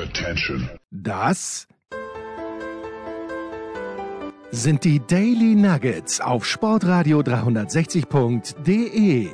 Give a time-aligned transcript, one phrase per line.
[0.00, 0.70] Attention.
[0.90, 1.68] Das
[4.50, 9.28] sind die Daily Nuggets auf Sportradio 360.de.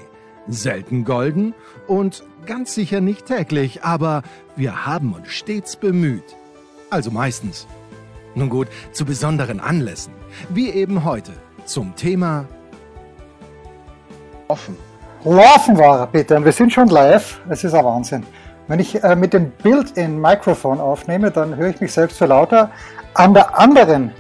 [0.49, 1.55] Selten golden
[1.87, 4.25] und ganz sicher nicht täglich, aber
[4.57, 6.35] wir haben uns stets bemüht.
[6.91, 7.69] Also meistens.
[8.35, 10.15] Nun gut, zu besonderen Anlässen,
[10.49, 11.31] wie eben heute
[11.65, 12.49] zum Thema
[14.49, 14.77] offen.
[15.25, 16.37] Laufen war er, bitte.
[16.37, 17.41] Und wir sind schon live.
[17.49, 18.25] Es ist ein Wahnsinn.
[18.69, 22.71] Wenn ich äh, mit dem Built-in-Mikrofon aufnehme, dann höre ich mich selbst für lauter.
[23.15, 24.13] An der anderen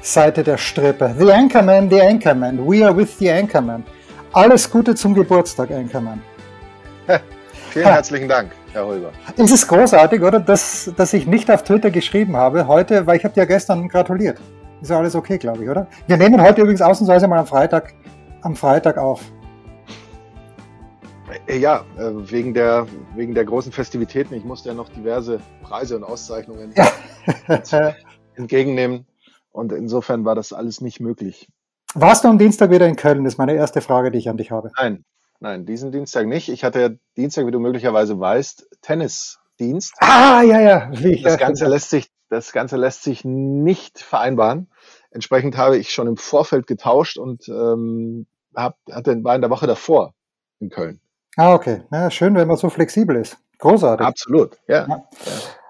[0.00, 1.14] Seite der Strippe.
[1.18, 2.58] The Anchorman, the Anchorman.
[2.66, 3.84] We are with the Anchorman.
[4.32, 6.22] Alles Gute zum Geburtstag, Anchorman.
[7.70, 9.10] Vielen herzlichen Dank, Herr Holber.
[9.36, 10.40] Es ist großartig, oder?
[10.40, 14.38] Dass, dass ich nicht auf Twitter geschrieben habe heute, weil ich habe dir gestern gratuliert.
[14.80, 15.86] Ist ja alles okay, glaube ich, oder?
[16.06, 17.92] Wir nehmen heute übrigens ausnahmsweise mal am Freitag,
[18.40, 19.20] am Freitag auf.
[21.46, 24.34] Äh, ja, äh, wegen der, wegen der großen Festivitäten.
[24.34, 26.92] Ich musste ja noch diverse Preise und Auszeichnungen ja.
[28.34, 29.06] entgegennehmen.
[29.52, 31.48] Und insofern war das alles nicht möglich.
[31.94, 33.24] Warst du am Dienstag wieder in Köln?
[33.24, 34.70] Das ist meine erste Frage, die ich an dich habe.
[34.76, 35.04] Nein,
[35.40, 36.48] nein, diesen Dienstag nicht.
[36.48, 39.94] Ich hatte ja Dienstag, wie du möglicherweise weißt, Tennisdienst.
[39.98, 40.90] Ah, ja, ja.
[40.92, 44.70] Wie, das Ganze lässt sich, das Ganze lässt sich nicht vereinbaren.
[45.10, 49.66] Entsprechend habe ich schon im Vorfeld getauscht und ähm, hab, hatte, war in der Woche
[49.66, 50.14] davor
[50.60, 51.00] in Köln.
[51.40, 51.80] Ah, okay.
[51.90, 53.38] Ja, schön, wenn man so flexibel ist.
[53.60, 54.06] Großartig.
[54.06, 54.86] Absolut, ja.
[54.86, 55.04] ja.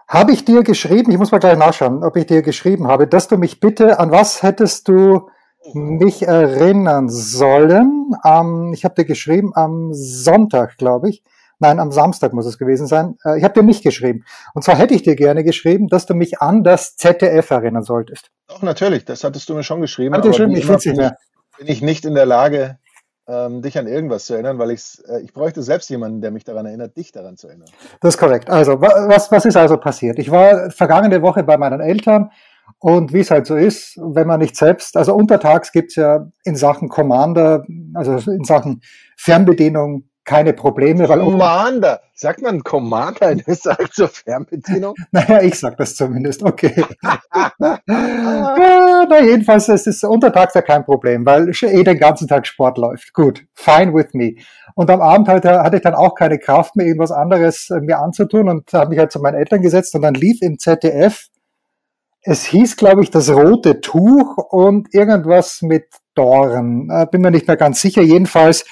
[0.09, 3.29] Habe ich dir geschrieben, ich muss mal gleich nachschauen, ob ich dir geschrieben habe, dass
[3.29, 5.29] du mich bitte, an was hättest du
[5.73, 8.17] mich erinnern sollen?
[8.25, 11.23] Ähm, ich habe dir geschrieben am Sonntag, glaube ich.
[11.61, 13.17] Nein, am Samstag muss es gewesen sein.
[13.25, 14.25] Äh, ich habe dir nicht geschrieben.
[14.55, 18.33] Und zwar hätte ich dir gerne geschrieben, dass du mich an das ZDF erinnern solltest.
[18.49, 20.17] Doch, natürlich, das hattest du mir schon geschrieben.
[20.17, 21.17] Hat dir geschrieben, ich finde nicht mehr.
[21.59, 22.79] Bin ich nicht in der Lage,
[23.31, 26.45] ähm, dich an irgendwas zu erinnern, weil ich, äh, ich bräuchte selbst jemanden, der mich
[26.45, 27.69] daran erinnert, dich daran zu erinnern.
[28.01, 28.51] Das ist korrekt.
[28.51, 30.19] Also, was, was ist also passiert?
[30.19, 32.31] Ich war vergangene Woche bei meinen Eltern
[32.79, 36.57] und wie es halt so ist, wenn man nicht selbst, also untertags gibt's ja in
[36.57, 38.81] Sachen Commander, also in Sachen
[39.17, 41.09] Fernbedienung keine Probleme.
[41.09, 44.95] Weil Commander, sagt man Commander in Österreich zur Fernbedienung?
[45.11, 46.85] naja, ich sag das zumindest, okay.
[47.03, 52.79] ja, na, jedenfalls ist es untertags ja kein Problem, weil eh den ganzen Tag Sport
[52.79, 53.13] läuft.
[53.15, 54.35] Gut, fine with me.
[54.75, 57.99] Und am Abend hatte, hatte ich dann auch keine Kraft mehr, irgendwas anderes äh, mir
[57.99, 61.27] anzutun und habe mich halt zu meinen Eltern gesetzt und dann lief im ZDF,
[62.23, 66.91] es hieß, glaube ich, das rote Tuch und irgendwas mit Dorn.
[66.91, 68.03] Äh, bin mir nicht mehr ganz sicher.
[68.03, 68.65] Jedenfalls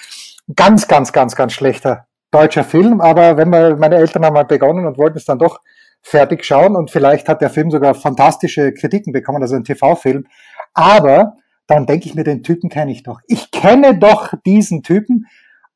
[0.54, 4.86] ganz, ganz, ganz, ganz schlechter deutscher Film, aber wenn man, meine Eltern haben mal begonnen
[4.86, 5.60] und wollten es dann doch
[6.02, 10.26] fertig schauen und vielleicht hat der Film sogar fantastische Kritiken bekommen, also ein TV-Film.
[10.74, 13.20] Aber dann denke ich mir, den Typen kenne ich doch.
[13.26, 15.26] Ich kenne doch diesen Typen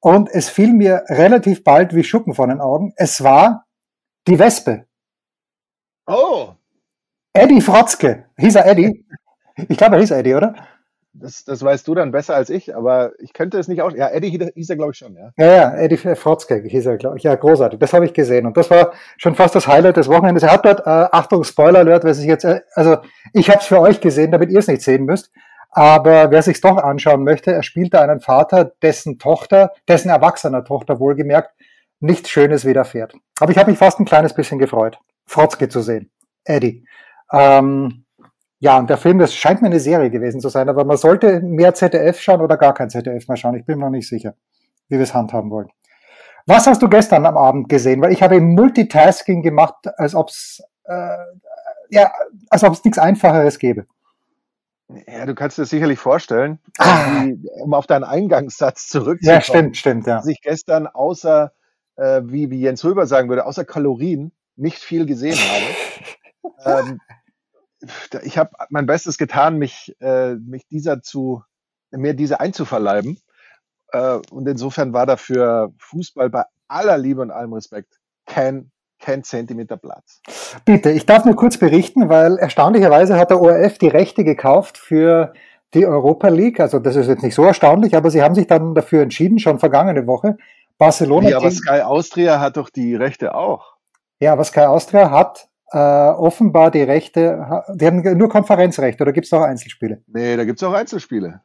[0.01, 2.93] und es fiel mir relativ bald wie Schuppen von den Augen.
[2.97, 3.67] Es war
[4.27, 4.87] die Wespe.
[6.07, 6.51] Oh.
[7.33, 8.27] Eddie Frotzke.
[8.39, 9.07] Hieß er Eddie?
[9.69, 10.55] Ich glaube, er hieß Eddie, oder?
[11.15, 13.93] Das, das weißt du dann besser als ich, aber ich könnte es nicht aus.
[13.95, 15.31] Ja, Eddie hieß er, glaube ich, schon, ja.
[15.37, 17.23] Ja, ja, Eddie Frotzke hieß er, glaube ich.
[17.23, 17.79] Ja, großartig.
[17.79, 18.47] Das habe ich gesehen.
[18.47, 20.43] Und das war schon fast das Highlight des Wochenendes.
[20.43, 22.97] Er hat dort, äh, Achtung, Spoiler Alert, wer sich jetzt, äh, also
[23.35, 25.31] ich habe es für euch gesehen, damit ihr es nicht sehen müsst.
[25.71, 30.99] Aber wer sich doch anschauen möchte, er spielte einen Vater, dessen Tochter, dessen erwachsener Tochter
[30.99, 31.51] wohlgemerkt,
[32.01, 33.15] nichts Schönes widerfährt.
[33.39, 36.11] Aber ich habe mich fast ein kleines bisschen gefreut, Frotzke zu sehen.
[36.45, 36.87] Eddie.
[37.33, 38.02] Ähm,
[38.63, 41.41] ja, und der Film, das scheint mir eine Serie gewesen zu sein, aber man sollte
[41.41, 43.57] mehr ZDF schauen oder gar kein ZDF mehr schauen.
[43.57, 44.35] Ich bin mir noch nicht sicher,
[44.89, 45.67] wie wir es handhaben wollen.
[46.47, 48.01] Was hast du gestern am Abend gesehen?
[48.01, 51.17] Weil ich habe Multitasking gemacht, als ob es äh,
[51.91, 52.13] ja,
[52.51, 53.87] als ob es nichts Einfacheres gäbe.
[55.09, 57.25] Ja, du kannst dir sicherlich vorstellen, ah.
[57.25, 59.39] die, um auf deinen Eingangssatz zurückzukommen.
[59.39, 60.19] Ja, stimmt, stimmt, ja.
[60.19, 61.51] Dass ich gestern außer,
[61.97, 66.89] äh, wie, wie Jens Röber sagen würde, außer Kalorien nicht viel gesehen habe.
[66.89, 67.01] ähm,
[68.23, 71.43] ich habe mein Bestes getan, mich, äh, mich dieser zu,
[71.91, 73.19] mir diese einzuverleiben.
[73.93, 79.77] Äh, und insofern war dafür Fußball bei aller Liebe und allem Respekt kein, kein Zentimeter
[79.77, 80.21] Platz.
[80.65, 85.33] Bitte, ich darf nur kurz berichten, weil erstaunlicherweise hat der ORF die Rechte gekauft für
[85.75, 86.61] die Europa League.
[86.61, 89.59] Also das ist jetzt nicht so erstaunlich, aber sie haben sich dann dafür entschieden, schon
[89.59, 90.37] vergangene Woche.
[90.79, 91.29] Barcelona.
[91.31, 93.77] Ja, aber Sky Austria hat doch die Rechte auch.
[94.21, 99.27] Ja, aber Sky Austria hat äh, offenbar die Rechte, die haben nur Konferenzrechte oder gibt
[99.27, 100.03] es auch Einzelspiele?
[100.07, 101.41] Nee, da gibt es auch Einzelspiele.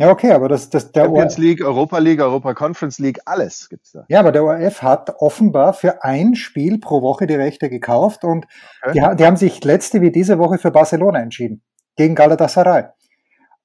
[0.00, 3.92] Ja, okay, aber das, das der Champions League, Europa League, Europa Conference League, alles gibt's
[3.92, 4.06] da.
[4.08, 8.46] Ja, aber der ORF hat offenbar für ein Spiel pro Woche die Rechte gekauft und
[8.82, 8.92] okay.
[8.94, 11.62] die, die, haben sich letzte wie diese Woche für Barcelona entschieden
[11.96, 12.84] gegen Galatasaray.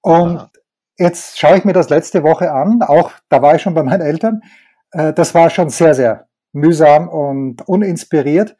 [0.01, 0.51] Und ah.
[0.97, 4.01] jetzt schaue ich mir das letzte Woche an, auch da war ich schon bei meinen
[4.01, 4.41] Eltern.
[4.91, 8.57] Äh, das war schon sehr, sehr mühsam und uninspiriert.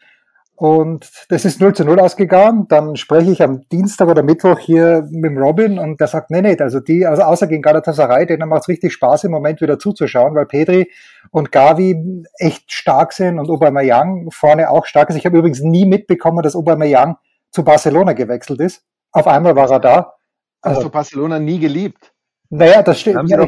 [0.55, 2.67] Und das ist 0 zu 0 ausgegangen.
[2.69, 6.57] Dann spreche ich am Dienstag oder Mittwoch hier mit Robin und der sagt, nee, nee,
[6.57, 10.33] also die, also außer gegen Galatasaray, denen macht es richtig Spaß im Moment wieder zuzuschauen,
[10.33, 10.89] weil Pedri
[11.31, 15.17] und Gavi echt stark sind und Aubameyang vorne auch stark ist.
[15.17, 17.17] Ich habe übrigens nie mitbekommen, dass Aubameyang
[17.51, 18.83] zu Barcelona gewechselt ist.
[19.11, 20.13] Auf einmal war er da.
[20.63, 22.13] Hast also, du Barcelona nie geliebt?
[22.49, 23.29] Naja, das stimmt.
[23.29, 23.45] Ja,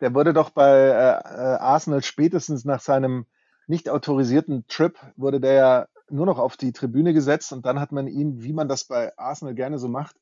[0.00, 3.26] der wurde doch bei äh, äh, Arsenal spätestens nach seinem
[3.66, 7.92] nicht autorisierten Trip wurde der ja nur noch auf die Tribüne gesetzt und dann hat
[7.92, 10.16] man ihn, wie man das bei Arsenal gerne so macht,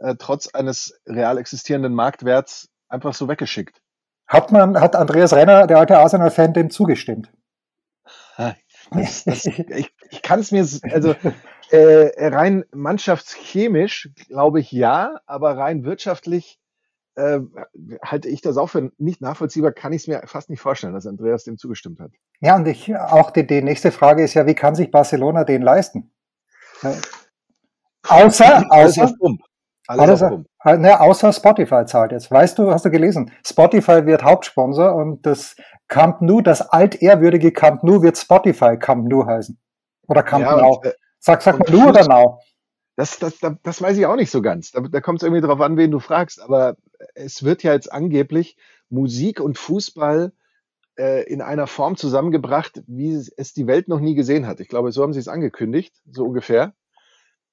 [0.00, 3.80] äh, trotz eines real existierenden Marktwerts einfach so weggeschickt.
[4.26, 7.32] Hat man, hat Andreas Renner, der alte Arsenal-Fan, dem zugestimmt?
[8.90, 11.14] Das, das, ich ich kann es mir, also
[11.70, 16.58] äh, rein mannschaftschemisch glaube ich ja, aber rein wirtschaftlich
[17.18, 17.40] äh,
[18.02, 21.06] halte ich das auch für nicht nachvollziehbar, kann ich es mir fast nicht vorstellen, dass
[21.06, 22.12] Andreas dem zugestimmt hat.
[22.40, 25.62] Ja, und ich auch die, die nächste Frage ist ja, wie kann sich Barcelona den
[25.62, 26.12] leisten?
[28.06, 29.12] Außer, außer,
[29.88, 32.30] alles, alles ne, außer Spotify zahlt jetzt.
[32.30, 33.32] Weißt du, hast du gelesen?
[33.44, 35.56] Spotify wird Hauptsponsor und das
[35.88, 39.58] Camp Nou, das altehrwürdige Camp Nou wird Spotify Camp Nou heißen.
[40.06, 40.80] Oder Camp ja, Nou.
[40.84, 42.40] Äh, sag, sag mal Nou oder Now?
[42.96, 44.70] Das, das, das, das weiß ich auch nicht so ganz.
[44.72, 46.40] Da, da kommt es irgendwie drauf an, wen du fragst.
[46.40, 46.76] Aber
[47.14, 48.56] es wird ja jetzt angeblich
[48.88, 50.32] Musik und Fußball
[50.98, 54.60] äh, in einer Form zusammengebracht, wie es die Welt noch nie gesehen hat.
[54.60, 56.74] Ich glaube, so haben sie es angekündigt, so ungefähr.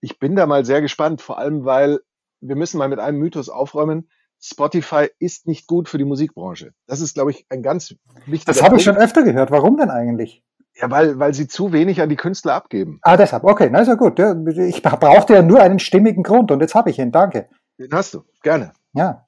[0.01, 1.99] Ich bin da mal sehr gespannt, vor allem weil
[2.41, 4.09] wir müssen mal mit einem Mythos aufräumen.
[4.39, 6.73] Spotify ist nicht gut für die Musikbranche.
[6.87, 7.95] Das ist, glaube ich, ein ganz
[8.25, 9.49] wichtiger Das habe ich schon öfter gehört.
[9.49, 10.43] Warum denn eigentlich?
[10.75, 12.99] Ja, weil, weil sie zu wenig an die Künstler abgeben.
[13.01, 13.45] Ah, deshalb.
[13.45, 14.19] Okay, na ist ja gut.
[14.19, 17.11] Ich brauchte ja nur einen stimmigen Grund und jetzt habe ich ihn.
[17.11, 17.47] Danke.
[17.79, 18.23] Den hast du.
[18.43, 18.73] Gerne.
[18.93, 19.24] Ja.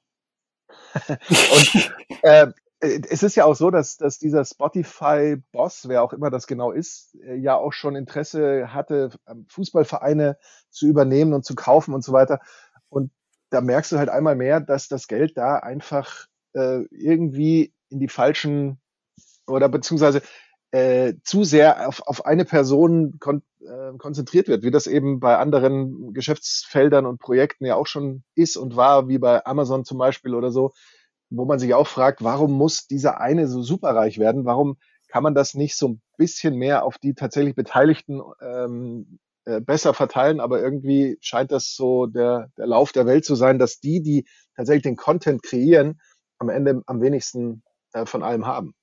[1.08, 1.92] und
[2.22, 6.70] äh, es ist ja auch so, dass, dass dieser Spotify-Boss, wer auch immer das genau
[6.70, 10.38] ist, äh, ja auch schon Interesse hatte, ähm, Fußballvereine
[10.70, 12.40] zu übernehmen und zu kaufen und so weiter.
[12.88, 13.10] Und
[13.50, 18.08] da merkst du halt einmal mehr, dass das Geld da einfach äh, irgendwie in die
[18.08, 18.80] falschen
[19.46, 20.22] oder beziehungsweise
[20.70, 25.36] äh, zu sehr auf, auf eine Person kon äh, konzentriert wird, wie das eben bei
[25.36, 30.34] anderen Geschäftsfeldern und Projekten ja auch schon ist und war, wie bei Amazon zum Beispiel
[30.34, 30.72] oder so,
[31.30, 34.44] wo man sich auch fragt, warum muss dieser eine so superreich werden?
[34.44, 34.76] Warum
[35.08, 39.94] kann man das nicht so ein bisschen mehr auf die tatsächlich Beteiligten ähm, äh, besser
[39.94, 40.40] verteilen?
[40.40, 44.26] Aber irgendwie scheint das so der, der Lauf der Welt zu sein, dass die, die
[44.56, 46.00] tatsächlich den Content kreieren,
[46.38, 47.62] am Ende am wenigsten
[47.92, 48.74] äh, von allem haben.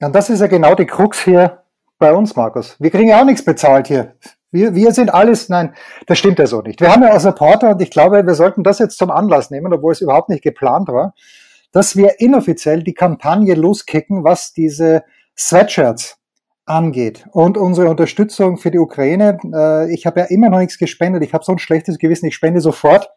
[0.00, 1.62] Und das ist ja genau die Krux hier
[1.98, 2.76] bei uns, Markus.
[2.78, 4.14] Wir kriegen ja auch nichts bezahlt hier.
[4.50, 5.74] Wir, wir sind alles, nein,
[6.06, 6.80] das stimmt ja so nicht.
[6.80, 9.72] Wir haben ja auch Supporter und ich glaube, wir sollten das jetzt zum Anlass nehmen,
[9.72, 11.14] obwohl es überhaupt nicht geplant war,
[11.72, 15.02] dass wir inoffiziell die Kampagne loskicken, was diese
[15.36, 16.16] Sweatshirts
[16.64, 19.38] angeht und unsere Unterstützung für die Ukraine.
[19.54, 21.22] Äh, ich habe ja immer noch nichts gespendet.
[21.22, 22.26] Ich habe so ein schlechtes Gewissen.
[22.26, 23.10] Ich spende sofort,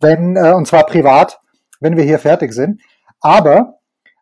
[0.00, 1.40] wenn äh, und zwar privat,
[1.80, 2.80] wenn wir hier fertig sind.
[3.20, 3.78] Aber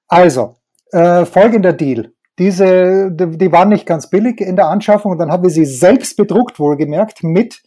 [0.08, 0.56] also
[0.92, 2.12] äh, folgender Deal.
[2.38, 6.16] Diese, die waren nicht ganz billig in der Anschaffung und dann haben wir sie selbst
[6.16, 7.62] bedruckt, wohlgemerkt, mit,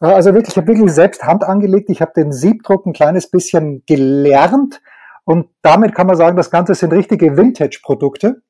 [0.00, 1.90] äh, also wirklich, ich habe wirklich selbst Hand angelegt.
[1.90, 4.80] Ich habe den Siebdruck ein kleines bisschen gelernt
[5.24, 8.42] und damit kann man sagen, das Ganze sind richtige Vintage-Produkte.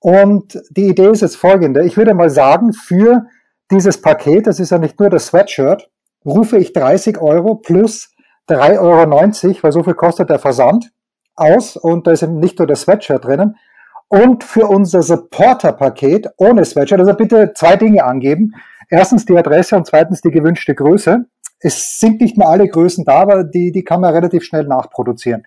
[0.00, 1.84] Und die Idee ist jetzt folgende.
[1.84, 3.26] Ich würde mal sagen, für
[3.70, 5.90] dieses Paket, das ist ja nicht nur das Sweatshirt,
[6.24, 8.12] rufe ich 30 Euro plus
[8.48, 10.90] 3,90 Euro, weil so viel kostet der Versand
[11.36, 13.56] aus und da ist nicht nur das Sweatshirt drinnen.
[14.08, 18.52] Und für unser Supporter-Paket ohne Sweatshirt, also bitte zwei Dinge angeben.
[18.88, 21.26] Erstens die Adresse und zweitens die gewünschte Größe.
[21.58, 25.44] Es sind nicht mehr alle Größen da, aber die, die kann man relativ schnell nachproduzieren.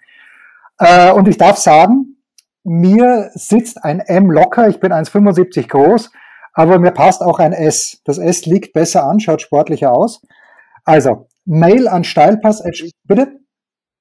[0.77, 2.17] Äh, und ich darf sagen,
[2.63, 6.11] mir sitzt ein M locker, ich bin 1,75 groß,
[6.53, 8.01] aber mir passt auch ein S.
[8.03, 10.21] Das S liegt besser an, schaut sportlicher aus.
[10.83, 12.63] Also, Mail an Steilpass,
[13.05, 13.38] bitte?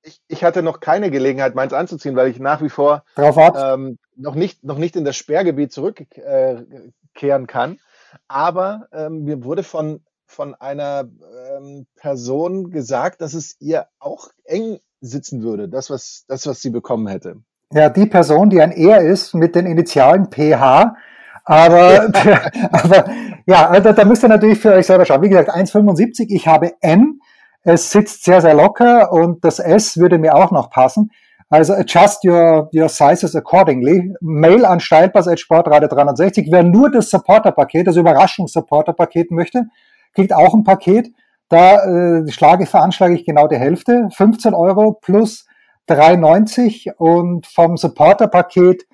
[0.09, 4.35] Ich, ich hatte noch keine Gelegenheit, meins anzuziehen, weil ich nach wie vor ähm, noch,
[4.35, 6.85] nicht, noch nicht in das Sperrgebiet zurückkehren
[7.15, 7.79] äh, kann.
[8.27, 11.09] Aber ähm, mir wurde von, von einer
[11.57, 16.71] ähm, Person gesagt, dass es ihr auch eng sitzen würde, das was, das, was sie
[16.71, 17.37] bekommen hätte.
[17.73, 20.97] Ja, die Person, die ein Er ist mit den Initialen PH.
[21.45, 22.11] Aber,
[22.73, 23.11] aber
[23.47, 25.23] ja, also da müsst ihr natürlich für euch selber schauen.
[25.23, 27.21] Wie gesagt, 1,75, ich habe M.
[27.69, 31.11] Es sitzt sehr, sehr locker und das S würde mir auch noch passen.
[31.51, 34.15] Also adjust your, your sizes accordingly.
[34.23, 36.49] Mail an Steilpass.sportrate 360.
[36.51, 39.67] Wer nur das Supporter-Paket, das Überraschungs-Supporter-Paket möchte,
[40.15, 41.13] kriegt auch ein Paket.
[41.51, 44.09] Da äh, schlage, veranschlage ich genau die Hälfte.
[44.15, 45.47] 15 Euro plus
[45.91, 48.87] 3,90 und vom Supporter-Paket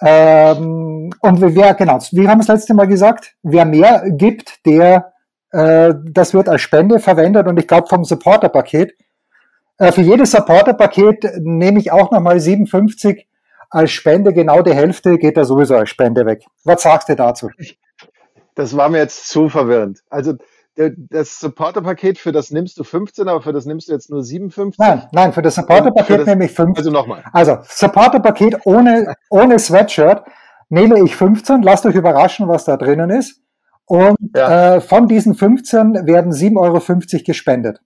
[0.00, 5.12] Ähm, und wer, genau, wir haben das letzte Mal gesagt, wer mehr gibt, der,
[5.50, 8.94] äh, das wird als Spende verwendet und ich glaube vom Supporter-Paket.
[9.78, 13.26] Äh, für jedes Supporter-Paket nehme ich auch nochmal 57
[13.70, 16.44] als Spende, genau die Hälfte geht da sowieso als Spende weg.
[16.64, 17.50] Was sagst du dazu?
[18.54, 20.02] Das war mir jetzt zu verwirrend.
[20.08, 20.34] Also
[20.76, 24.78] das Supporter-Paket, für das nimmst du 15, aber für das nimmst du jetzt nur 57?
[24.78, 26.76] Nein, nein, für das Supporter-Paket nehme ich 15.
[26.76, 27.24] Also nochmal.
[27.32, 30.22] Also, Supporter-Paket ohne, ohne Sweatshirt
[30.68, 31.62] nehme ich 15.
[31.62, 33.40] Lasst euch überraschen, was da drinnen ist.
[33.86, 34.76] Und ja.
[34.76, 37.80] äh, von diesen 15 werden 7,50 Euro gespendet.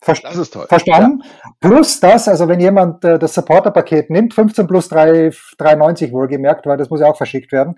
[0.00, 0.66] Ver das ist toll.
[0.68, 1.22] Verstanden?
[1.24, 1.50] Ja.
[1.60, 6.76] Plus das, also wenn jemand äh, das Supporter-Paket nimmt, 15 plus 3, 3,90 wohlgemerkt, weil
[6.76, 7.76] das muss ja auch verschickt werden,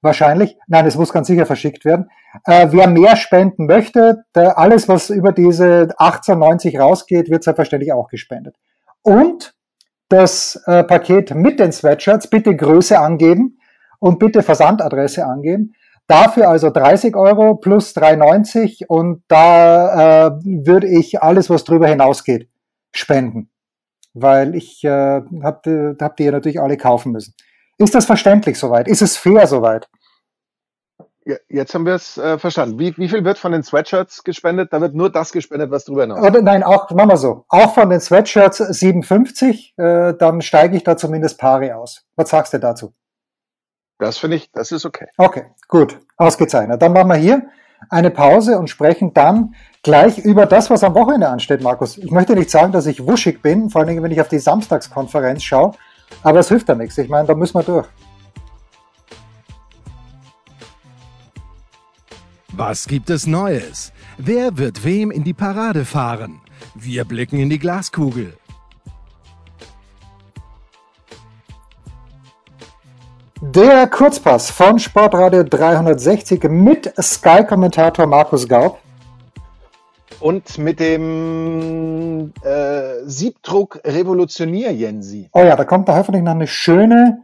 [0.00, 0.56] wahrscheinlich.
[0.66, 2.08] Nein, es muss ganz sicher verschickt werden.
[2.44, 8.08] Äh, wer mehr spenden möchte, der, alles, was über diese 18,90 rausgeht, wird selbstverständlich auch
[8.08, 8.56] gespendet.
[9.02, 9.54] Und
[10.08, 13.58] das äh, Paket mit den Sweatshirts bitte Größe angeben
[13.98, 15.74] und bitte Versandadresse angeben.
[16.08, 22.48] Dafür also 30 Euro plus 3,90 und da äh, würde ich alles, was drüber hinausgeht,
[22.92, 23.50] spenden.
[24.14, 24.88] Weil ich äh,
[25.42, 27.34] habe hab die ja natürlich alle kaufen müssen.
[27.76, 28.88] Ist das verständlich soweit?
[28.88, 29.86] Ist es fair soweit?
[31.26, 32.78] Ja, jetzt haben wir es äh, verstanden.
[32.78, 34.72] Wie, wie viel wird von den Sweatshirts gespendet?
[34.72, 36.26] Da wird nur das gespendet, was drüber hinaus.
[36.26, 37.44] Oder nein, auch, machen wir so.
[37.48, 42.06] Auch von den Sweatshirts 57, äh, dann steige ich da zumindest Pari aus.
[42.16, 42.94] Was sagst du dazu?
[43.98, 45.06] Das finde ich, das ist okay.
[45.16, 46.80] Okay, gut, ausgezeichnet.
[46.80, 47.42] Dann machen wir hier
[47.90, 51.98] eine Pause und sprechen dann gleich über das, was am Wochenende ansteht, Markus.
[51.98, 54.38] Ich möchte nicht sagen, dass ich wuschig bin, vor allen Dingen, wenn ich auf die
[54.38, 55.72] Samstagskonferenz schaue.
[56.22, 56.96] Aber es hilft ja nichts.
[56.98, 57.88] Ich meine, da müssen wir durch.
[62.52, 63.92] Was gibt es Neues?
[64.16, 66.40] Wer wird wem in die Parade fahren?
[66.74, 68.36] Wir blicken in die Glaskugel.
[73.40, 78.80] Der Kurzpass von Sportradio 360 mit Sky-Kommentator Markus Gaub
[80.18, 85.30] und mit dem äh, Siebdruck Revolutionier Jensi.
[85.32, 87.22] Oh ja, da kommt da hoffentlich noch eine schöne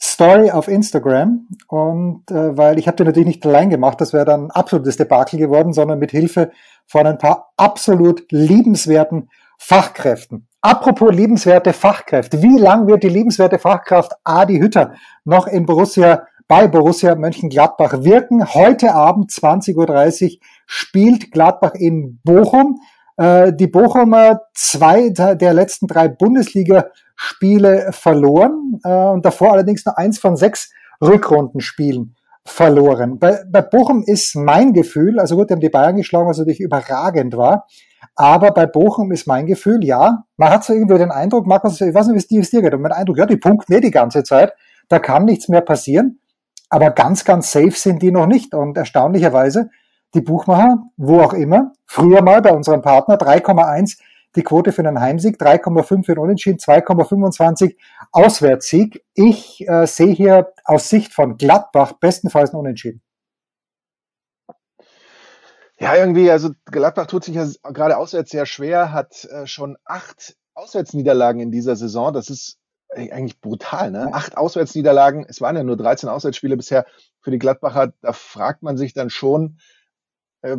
[0.00, 1.48] Story auf Instagram.
[1.66, 4.96] Und äh, weil ich habe die natürlich nicht allein gemacht, das wäre dann ein absolutes
[4.96, 6.52] Debakel geworden, sondern mit Hilfe
[6.86, 10.47] von ein paar absolut liebenswerten Fachkräften.
[10.60, 12.42] Apropos liebenswerte Fachkräfte.
[12.42, 18.54] Wie lang wird die liebenswerte Fachkraft Adi Hütter noch in Borussia bei Borussia Mönchengladbach wirken.
[18.54, 22.80] Heute Abend 20.30 Uhr spielt Gladbach in Bochum.
[23.18, 30.18] Äh, die Bochumer zwei der letzten drei Bundesligaspiele verloren äh, und davor allerdings nur eins
[30.18, 33.18] von sechs Rückrundenspielen verloren.
[33.20, 36.60] Bei, bei Bochum ist mein Gefühl, also gut, die haben die Bayern geschlagen, was natürlich
[36.60, 37.66] überragend war,
[38.18, 41.94] aber bei Bochum ist mein Gefühl, ja, man hat so irgendwie den Eindruck, Markus, ich
[41.94, 44.24] weiß nicht, wie es dir geht, aber mein Eindruck, ja, die punkten nicht die ganze
[44.24, 44.54] Zeit,
[44.88, 46.18] da kann nichts mehr passieren.
[46.68, 48.54] Aber ganz, ganz safe sind die noch nicht.
[48.54, 49.70] Und erstaunlicherweise,
[50.14, 53.98] die Buchmacher, wo auch immer, früher mal bei unserem Partner 3,1
[54.34, 57.76] die Quote für einen Heimsieg, 3,5 für einen Unentschieden, 2,25
[58.10, 59.04] Auswärtssieg.
[59.14, 63.00] Ich äh, sehe hier aus Sicht von Gladbach bestenfalls einen Unentschieden.
[65.80, 70.36] Ja, irgendwie, also Gladbach tut sich ja gerade auswärts sehr schwer, hat äh, schon acht
[70.54, 72.12] Auswärtsniederlagen in dieser Saison.
[72.12, 72.58] Das ist
[72.88, 74.08] eigentlich brutal, ne?
[74.12, 76.86] Acht Auswärtsniederlagen, es waren ja nur 13 Auswärtsspiele bisher
[77.20, 79.58] für die Gladbacher, da fragt man sich dann schon,
[80.42, 80.56] äh,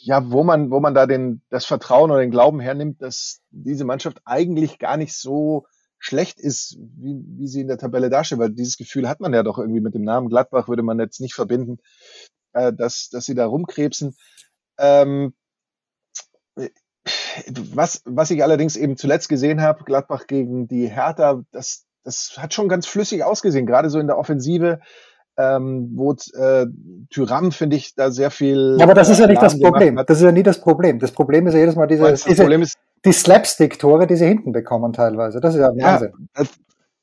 [0.00, 3.84] ja, wo man, wo man da den, das Vertrauen oder den Glauben hernimmt, dass diese
[3.84, 5.66] Mannschaft eigentlich gar nicht so
[5.98, 9.42] schlecht ist, wie, wie sie in der Tabelle dasteht, weil dieses Gefühl hat man ja
[9.42, 11.78] doch irgendwie mit dem Namen Gladbach, würde man jetzt nicht verbinden,
[12.52, 14.16] äh, dass, dass sie da rumkrebsen.
[14.78, 15.34] Ähm,
[17.74, 22.54] was, was ich allerdings eben zuletzt gesehen habe, Gladbach gegen die Hertha, das, das hat
[22.54, 24.80] schon ganz flüssig ausgesehen, gerade so in der Offensive.
[25.40, 26.66] Ähm, wo äh,
[27.10, 28.74] Tyram, finde ich, da sehr viel.
[28.76, 29.94] Ja, aber das ist ja nicht das Problem.
[29.94, 30.98] Das ist ja nie das Problem.
[30.98, 34.92] Das Problem ist ja jedes Mal diese, diese ist, die Slapstick-Tore, die sie hinten bekommen
[34.92, 35.40] teilweise.
[35.40, 36.12] Das ist ja Wahnsinn.
[36.18, 36.48] Ja, das,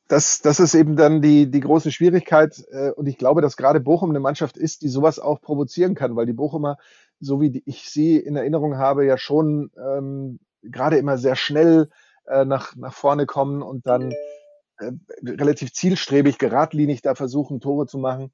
[0.08, 2.64] das, das ist eben dann die, die große Schwierigkeit.
[2.72, 6.16] Äh, und ich glaube, dass gerade Bochum eine Mannschaft ist, die sowas auch provozieren kann,
[6.16, 6.78] weil die Bochumer
[7.20, 11.90] so wie ich sie in Erinnerung habe, ja schon ähm, gerade immer sehr schnell
[12.28, 14.12] äh, nach, nach vorne kommen und dann
[14.78, 14.92] äh,
[15.24, 18.32] relativ zielstrebig, geradlinig da versuchen, Tore zu machen.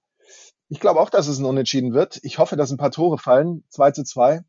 [0.70, 2.20] Ich glaube auch, dass es ein Unentschieden wird.
[2.24, 3.64] Ich hoffe, dass ein paar Tore fallen.
[3.70, 4.42] 2 zu 2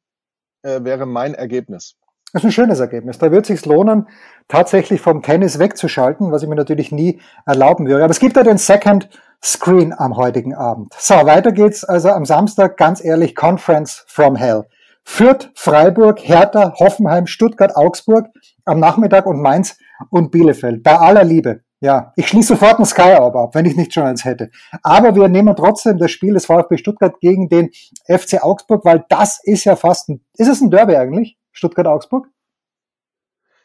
[0.62, 1.96] äh, wäre mein Ergebnis.
[2.32, 3.18] Das ist ein schönes Ergebnis.
[3.18, 4.08] Da wird es sich lohnen,
[4.48, 8.04] tatsächlich vom Tennis wegzuschalten, was ich mir natürlich nie erlauben würde.
[8.04, 9.10] Aber es gibt ja den Second
[9.44, 10.94] Screen am heutigen Abend.
[10.96, 14.64] So, weiter geht's also am Samstag, ganz ehrlich, Conference from Hell.
[15.04, 18.28] Fürth, Freiburg, Hertha, Hoffenheim, Stuttgart, Augsburg
[18.64, 19.76] am Nachmittag und Mainz
[20.10, 20.82] und Bielefeld.
[20.82, 21.60] Bei aller Liebe.
[21.80, 24.50] Ja, ich schließe sofort ein Sky ab, wenn ich nicht schon eins hätte.
[24.84, 27.70] Aber wir nehmen trotzdem das Spiel des VfB Stuttgart gegen den
[28.06, 31.36] FC Augsburg, weil das ist ja fast ein, ist es ein Derby eigentlich?
[31.52, 32.26] Stuttgart-Augsburg?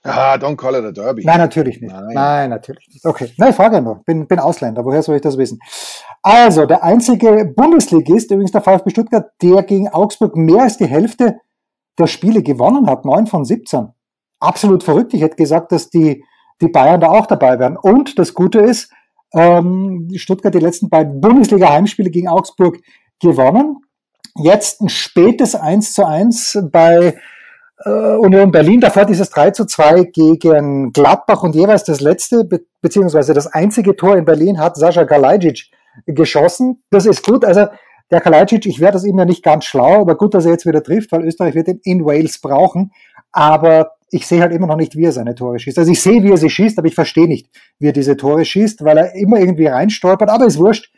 [0.03, 1.23] Ah, don't call it a Derby.
[1.25, 1.91] Nein, natürlich nicht.
[1.93, 3.05] Nein, Nein natürlich nicht.
[3.05, 3.31] Okay.
[3.37, 4.03] Nein, ich frage nur.
[4.05, 4.85] Bin, bin Ausländer.
[4.85, 5.59] Woher soll ich das wissen?
[6.21, 11.39] Also, der einzige Bundesligist, übrigens der VfB Stuttgart, der gegen Augsburg mehr als die Hälfte
[11.97, 13.05] der Spiele gewonnen hat.
[13.05, 13.89] Neun von 17.
[14.39, 15.13] Absolut verrückt.
[15.13, 16.23] Ich hätte gesagt, dass die,
[16.61, 17.75] die Bayern da auch dabei wären.
[17.75, 18.91] Und das Gute ist,
[19.33, 22.79] ähm, Stuttgart die letzten beiden Bundesliga-Heimspiele gegen Augsburg
[23.19, 23.81] gewonnen.
[24.35, 27.17] Jetzt ein spätes 1 zu 1 bei
[27.85, 33.33] Union Berlin, davor dieses 3 zu 2 gegen Gladbach und jeweils das letzte, be beziehungsweise
[33.33, 35.69] das einzige Tor in Berlin hat Sascha Galajic
[36.05, 36.83] geschossen.
[36.89, 37.45] Das ist gut.
[37.45, 37.67] Also
[38.09, 40.65] der Kalajdzic, ich werde das ihm ja nicht ganz schlau, aber gut, dass er jetzt
[40.65, 42.91] wieder trifft, weil Österreich wird ihn in Wales brauchen.
[43.31, 45.77] Aber ich sehe halt immer noch nicht, wie er seine Tore schießt.
[45.77, 48.45] Also ich sehe, wie er sie schießt, aber ich verstehe nicht, wie er diese Tore
[48.45, 50.29] schießt, weil er immer irgendwie reinstolpert.
[50.29, 50.93] Aber ist wurscht.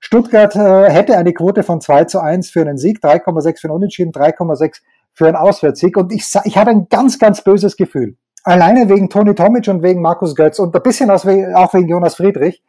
[0.00, 3.76] Stuttgart äh, hätte eine Quote von 2 zu 1 für einen Sieg, 3,6 für einen
[3.76, 4.80] Unentschieden, 3,6
[5.14, 5.96] für einen Auswärtssieg.
[5.96, 8.16] Und ich, ich habe ein ganz, ganz böses Gefühl.
[8.42, 11.24] Alleine wegen Toni Tomic und wegen Markus Götz und ein bisschen auch
[11.72, 12.62] wegen Jonas Friedrich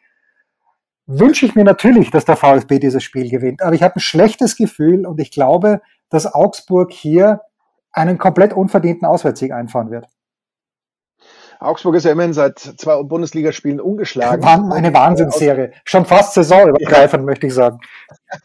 [1.07, 3.61] wünsche ich mir natürlich, dass der VfB dieses Spiel gewinnt.
[3.61, 7.41] Aber ich habe ein schlechtes Gefühl und ich glaube, dass Augsburg hier
[7.91, 10.07] einen komplett unverdienten Auswärtssieg einfahren wird.
[11.59, 14.43] Augsburg ist ja immerhin seit zwei Bundesligaspielen ungeschlagen.
[14.43, 15.71] Eine Wahnsinnsserie.
[15.83, 17.25] Schon fast saisonübergreifend, ja.
[17.25, 17.79] möchte ich sagen.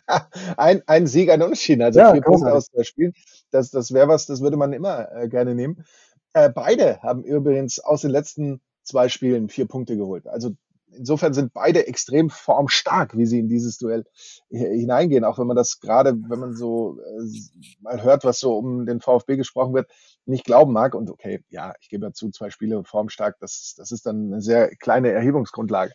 [0.56, 3.12] ein, ein Sieg, ein Unentschieden, also ja, vier Punkte aus der Spiel.
[3.50, 5.84] Das, das wäre was, das würde man immer äh, gerne nehmen.
[6.32, 10.26] Äh, beide haben übrigens aus den letzten zwei Spielen vier Punkte geholt.
[10.26, 10.52] Also
[10.92, 14.04] insofern sind beide extrem formstark, wie sie in dieses Duell
[14.50, 15.24] hineingehen.
[15.24, 19.00] Auch wenn man das gerade, wenn man so äh, mal hört, was so um den
[19.00, 19.90] VfB gesprochen wird,
[20.30, 20.94] nicht glauben mag.
[20.94, 23.36] Und okay, ja, ich gebe dazu zwei Spiele formstark.
[23.40, 25.92] Das, das ist dann eine sehr kleine Erhebungsgrundlage.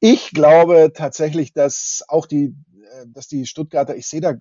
[0.00, 4.34] Ich glaube tatsächlich, dass auch die, äh, dass die Stuttgarter, ich sehe da,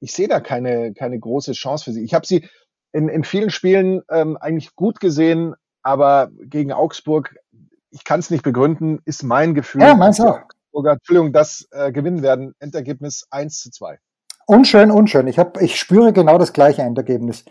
[0.00, 2.04] ich sehe da keine, keine große Chance für sie.
[2.04, 2.48] Ich habe sie
[2.92, 7.34] in, in vielen Spielen ähm, eigentlich gut gesehen, aber gegen Augsburg
[7.94, 9.82] ich kann es nicht begründen, ist mein Gefühl.
[9.82, 10.40] Ja, meins auch.
[10.72, 12.54] Entschuldigung, das äh, gewinnen werden.
[12.58, 13.98] Endergebnis 1 zu 2.
[14.46, 15.28] Unschön, unschön.
[15.28, 17.44] Ich, hab, ich spüre genau das gleiche Endergebnis.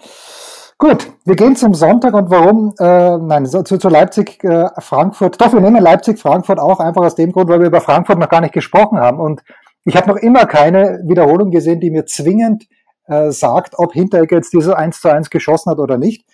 [0.84, 2.74] Gut, wir gehen zum Sonntag und warum?
[2.78, 5.40] Äh, nein, zu, zu Leipzig, äh, Frankfurt.
[5.40, 8.28] Doch, wir nehmen Leipzig, Frankfurt auch einfach aus dem Grund, weil wir über Frankfurt noch
[8.28, 9.22] gar nicht gesprochen haben.
[9.22, 9.44] Und
[9.86, 12.66] ich habe noch immer keine Wiederholung gesehen, die mir zwingend
[13.08, 16.26] äh, sagt, ob Hinteregger jetzt dieses 1 zu 1 geschossen hat oder nicht.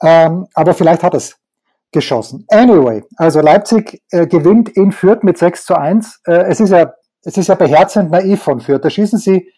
[0.00, 1.36] Ähm, aber vielleicht hat es
[1.90, 2.44] geschossen.
[2.50, 6.20] Anyway, also Leipzig äh, gewinnt in Fürth mit 6 zu 1.
[6.24, 6.92] Äh, es, ist ja,
[7.24, 8.84] es ist ja beherzend naiv von Fürth.
[8.84, 9.50] Da schießen sie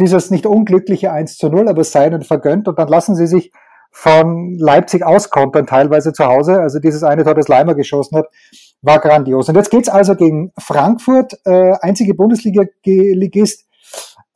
[0.00, 3.28] dieses nicht unglückliche 1 zu 0, aber es sei ihnen vergönnt und dann lassen sie
[3.28, 3.52] sich
[3.98, 6.60] von Leipzig auskontern, teilweise zu Hause.
[6.60, 8.26] Also dieses eine Tor, das Leimer geschossen hat,
[8.82, 9.48] war grandios.
[9.48, 13.64] Und jetzt geht's also gegen Frankfurt, äh, einzige Bundesliga-Ligist,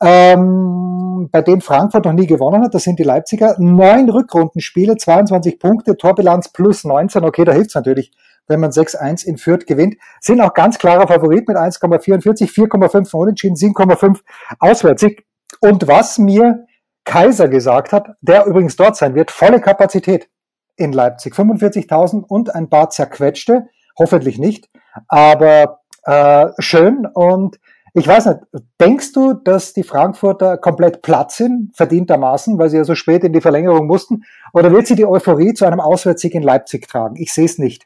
[0.01, 2.73] ähm, bei dem Frankfurt noch nie gewonnen hat.
[2.73, 3.55] Das sind die Leipziger.
[3.59, 7.23] Neun Rückrundenspiele, 22 Punkte, Torbilanz plus 19.
[7.23, 8.11] Okay, da hilft's natürlich,
[8.47, 9.95] wenn man 6-1 in Fürth gewinnt.
[10.21, 14.21] Sind auch ganz klarer Favorit mit 1,44, 4,5 Unentschieden, 7,5
[14.57, 15.23] Auswärtssieg.
[15.59, 16.65] Und was mir
[17.03, 20.29] Kaiser gesagt hat, der übrigens dort sein wird, volle Kapazität
[20.75, 21.33] in Leipzig.
[21.33, 24.69] 45.000 und ein paar zerquetschte, hoffentlich nicht,
[25.07, 27.59] aber äh, schön und
[27.93, 28.39] ich weiß nicht,
[28.79, 33.33] denkst du, dass die Frankfurter komplett platt sind, verdientermaßen, weil sie ja so spät in
[33.33, 34.23] die Verlängerung mussten?
[34.53, 37.17] Oder wird sie die Euphorie zu einem Auswärtssieg in Leipzig tragen?
[37.17, 37.85] Ich sehe es nicht.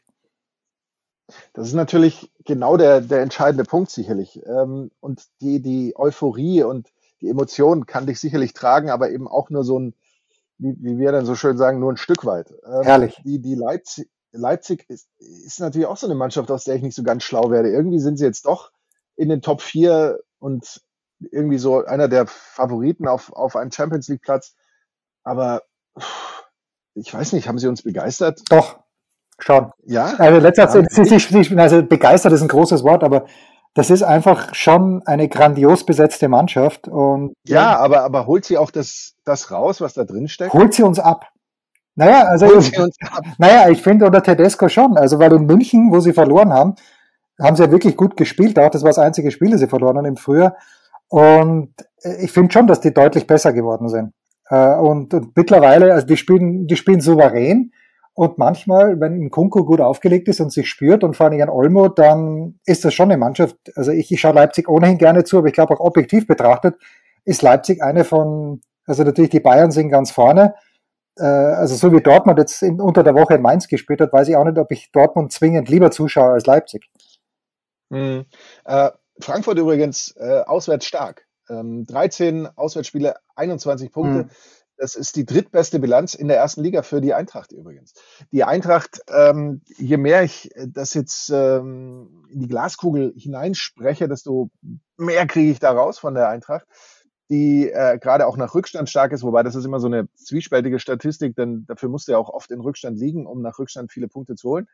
[1.54, 4.40] Das ist natürlich genau der, der entscheidende Punkt sicherlich.
[4.46, 9.50] Ähm, und die, die Euphorie und die Emotionen kann dich sicherlich tragen, aber eben auch
[9.50, 9.94] nur so ein,
[10.58, 12.50] wie, wie wir dann so schön sagen, nur ein Stück weit.
[12.64, 13.20] Ähm, Herrlich.
[13.24, 16.94] Die, die Leipzig, Leipzig ist, ist natürlich auch so eine Mannschaft, aus der ich nicht
[16.94, 17.70] so ganz schlau werde.
[17.70, 18.70] Irgendwie sind sie jetzt doch
[19.16, 20.82] in den Top 4 und
[21.18, 24.54] irgendwie so einer der Favoriten auf, auf einen Champions League Platz.
[25.24, 25.62] Aber
[26.94, 28.42] ich weiß nicht, haben sie uns begeistert?
[28.50, 28.78] Doch,
[29.38, 29.72] schon.
[29.84, 30.14] Ja.
[30.18, 33.26] Also letztendlich, also begeistert ist ein großes Wort, aber
[33.76, 36.88] das ist einfach schon eine grandios besetzte Mannschaft.
[36.88, 40.54] Und ja, ja, aber, aber holt sie auch das, das raus, was da drin steckt?
[40.54, 41.28] Holt sie uns ab.
[41.94, 42.46] Naja, also,
[43.38, 44.96] naja, ich finde unter Tedesco schon.
[44.96, 46.74] Also, weil in München, wo sie verloren haben,
[47.38, 48.58] haben sie ja wirklich gut gespielt.
[48.58, 50.56] Auch das war das einzige Spiel, das sie verloren haben im Frühjahr.
[51.08, 54.14] Und äh, ich finde schon, dass die deutlich besser geworden sind.
[54.48, 57.72] Äh, und, und mittlerweile, also die spielen, die spielen souverän.
[58.16, 61.50] Und manchmal, wenn ein Kunku gut aufgelegt ist und sich spürt und vor allem ein
[61.50, 63.56] Olmo, dann ist das schon eine Mannschaft.
[63.76, 66.76] Also ich, ich schaue Leipzig ohnehin gerne zu, aber ich glaube auch objektiv betrachtet
[67.26, 70.54] ist Leipzig eine von, also natürlich die Bayern sind ganz vorne,
[71.18, 74.28] äh, also so wie Dortmund jetzt in, unter der Woche in Mainz gespielt hat, weiß
[74.28, 76.88] ich auch nicht, ob ich Dortmund zwingend lieber zuschaue als Leipzig.
[77.90, 78.24] Mhm.
[78.64, 81.26] Äh, Frankfurt übrigens äh, auswärts stark.
[81.48, 84.24] Ähm, 13 Auswärtsspiele, 21 Punkte.
[84.24, 84.30] Mhm.
[84.76, 87.94] Das ist die drittbeste Bilanz in der ersten Liga für die Eintracht übrigens.
[88.30, 94.50] Die Eintracht, ähm, je mehr ich das jetzt ähm, in die Glaskugel hineinspreche, desto
[94.96, 96.66] mehr kriege ich da raus von der Eintracht,
[97.30, 100.78] die äh, gerade auch nach Rückstand stark ist, wobei das ist immer so eine zwiespältige
[100.78, 104.08] Statistik, denn dafür musst du ja auch oft in Rückstand liegen, um nach Rückstand viele
[104.08, 104.68] Punkte zu holen.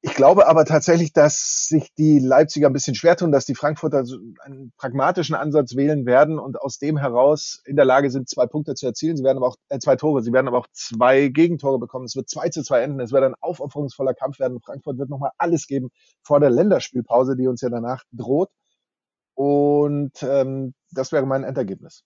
[0.00, 4.04] Ich glaube aber tatsächlich, dass sich die Leipziger ein bisschen schwer tun, dass die Frankfurter
[4.44, 8.76] einen pragmatischen Ansatz wählen werden und aus dem heraus in der Lage sind, zwei Punkte
[8.76, 9.16] zu erzielen.
[9.16, 12.04] Sie werden aber auch äh, zwei Tore, sie werden aber auch zwei Gegentore bekommen.
[12.04, 13.00] Es wird zwei zu zwei enden.
[13.00, 14.60] Es wird ein aufopferungsvoller Kampf werden.
[14.60, 15.90] Frankfurt wird nochmal alles geben
[16.22, 18.50] vor der Länderspielpause, die uns ja danach droht.
[19.34, 22.04] Und ähm, das wäre mein Endergebnis.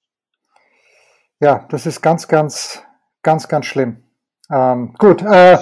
[1.40, 2.82] Ja, das ist ganz, ganz,
[3.22, 4.02] ganz, ganz schlimm.
[4.50, 5.20] Ähm, gut.
[5.22, 5.58] Äh,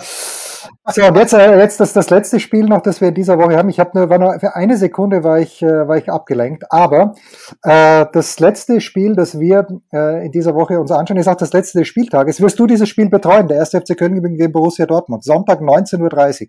[0.91, 3.57] so, und jetzt, äh, jetzt das, das letzte Spiel noch, das wir in dieser Woche
[3.57, 3.69] haben.
[3.69, 6.65] Ich habe nur, war nur für eine Sekunde war ich, äh, war ich abgelenkt.
[6.71, 7.15] Aber
[7.63, 11.53] äh, das letzte Spiel, das wir äh, in dieser Woche uns anschauen, ist auch das
[11.53, 12.41] letzte des Spieltages.
[12.41, 13.49] Wirst du dieses Spiel betreuen?
[13.49, 15.25] Der erste FC Köln gegen Borussia Dortmund.
[15.25, 16.49] Sonntag 19.30 Uhr.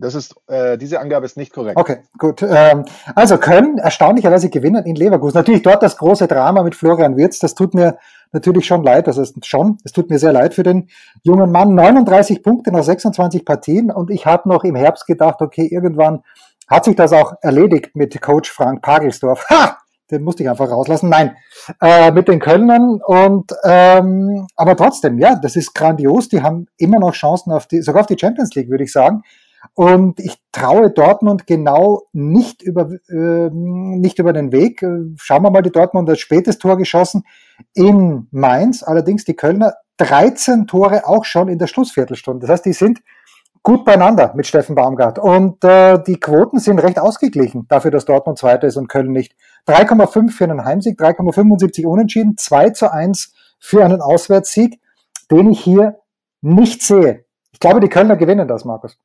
[0.00, 1.76] Das ist, äh, diese Angabe ist nicht korrekt.
[1.76, 2.40] Okay, gut.
[2.42, 2.84] Ähm,
[3.16, 5.36] also Köln erstaunlicherweise gewinnen in Leverkusen.
[5.36, 7.40] Natürlich dort das große Drama mit Florian Wirz.
[7.40, 7.98] Das tut mir
[8.30, 9.08] natürlich schon leid.
[9.08, 10.88] Das ist schon, es tut mir sehr leid für den
[11.24, 11.74] jungen Mann.
[11.74, 13.90] 39 Punkte nach 26 Partien.
[13.90, 16.22] Und ich habe noch im Herbst gedacht, okay, irgendwann
[16.68, 19.46] hat sich das auch erledigt mit Coach Frank Pagelsdorf.
[19.50, 19.78] Ha!
[20.12, 21.10] Den musste ich einfach rauslassen.
[21.10, 21.36] Nein,
[21.82, 26.30] äh, mit den Kölnern und ähm, aber trotzdem, ja, das ist grandios.
[26.30, 29.22] Die haben immer noch Chancen auf die, sogar auf die Champions League, würde ich sagen.
[29.74, 34.84] Und ich traue Dortmund genau nicht über, äh, nicht über den Weg.
[35.16, 37.24] Schauen wir mal, die Dortmund hat spätes Tor geschossen
[37.74, 38.82] in Mainz.
[38.82, 42.46] Allerdings die Kölner 13 Tore auch schon in der Schlussviertelstunde.
[42.46, 43.00] Das heißt, die sind
[43.62, 45.18] gut beieinander mit Steffen Baumgart.
[45.18, 49.34] Und äh, die Quoten sind recht ausgeglichen dafür, dass Dortmund Zweiter ist und Köln nicht.
[49.66, 54.80] 3,5 für einen Heimsieg, 3,75 unentschieden, 2 zu 1 für einen Auswärtssieg,
[55.30, 55.98] den ich hier
[56.40, 57.24] nicht sehe.
[57.52, 58.96] Ich glaube, die Kölner gewinnen das, Markus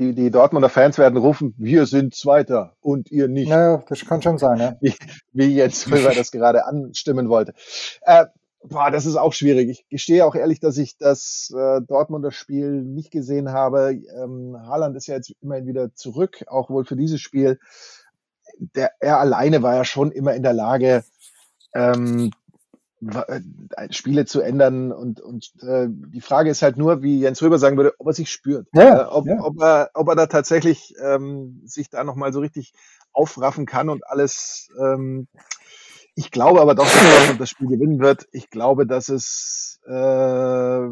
[0.00, 3.50] die, die Dortmunder Fans werden rufen, wir sind Zweiter und ihr nicht.
[3.50, 4.76] Ja, das kann schon sein, ja.
[4.80, 4.94] Wie,
[5.32, 7.52] wie Jens Röber das gerade anstimmen wollte.
[8.02, 8.26] Äh,
[8.64, 9.68] boah, das ist auch schwierig.
[9.68, 14.00] Ich gestehe auch ehrlich, dass ich das äh, Dortmunder Spiel nicht gesehen habe.
[14.16, 17.58] Ähm, Haaland ist ja jetzt immerhin wieder zurück, auch wohl für dieses Spiel.
[18.58, 21.04] Der, er alleine war ja schon immer in der Lage,
[21.74, 22.30] ähm, äh,
[23.90, 27.76] Spiele zu ändern und, und äh, die Frage ist halt nur, wie Jens Röber sagen
[27.76, 29.42] würde, ob er sich spürt, ja, äh, ob, ja.
[29.42, 32.72] ob, er, ob er da tatsächlich ähm, sich da nochmal so richtig
[33.12, 34.68] aufraffen kann und alles.
[34.78, 35.28] Ähm,
[36.14, 38.26] ich glaube aber doch, dass Dortmund das Spiel gewinnen wird.
[38.32, 40.86] Ich glaube, dass es äh,